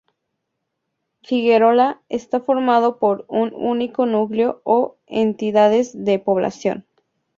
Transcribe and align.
Figuerola 1.21 2.01
está 2.09 2.39
formado 2.39 2.97
por 2.97 3.23
un 3.27 3.53
único 3.53 4.07
núcleo 4.07 4.59
o 4.63 4.97
entidades 5.05 5.91
de 5.93 6.17
población. 6.17 6.87